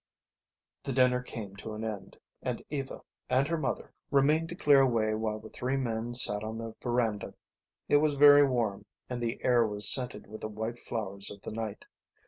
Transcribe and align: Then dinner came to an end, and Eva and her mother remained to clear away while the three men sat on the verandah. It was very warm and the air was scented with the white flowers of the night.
Then 0.83 0.95
dinner 0.95 1.21
came 1.21 1.55
to 1.57 1.73
an 1.75 1.83
end, 1.83 2.17
and 2.41 2.63
Eva 2.71 3.03
and 3.29 3.47
her 3.47 3.55
mother 3.59 3.93
remained 4.09 4.49
to 4.49 4.55
clear 4.55 4.81
away 4.81 5.13
while 5.13 5.37
the 5.37 5.51
three 5.51 5.77
men 5.77 6.15
sat 6.15 6.43
on 6.43 6.57
the 6.57 6.73
verandah. 6.81 7.35
It 7.87 7.97
was 7.97 8.15
very 8.15 8.41
warm 8.43 8.87
and 9.11 9.21
the 9.21 9.39
air 9.43 9.63
was 9.67 9.87
scented 9.87 10.25
with 10.25 10.41
the 10.41 10.47
white 10.47 10.79
flowers 10.79 11.29
of 11.29 11.43
the 11.43 11.51
night. 11.51 11.85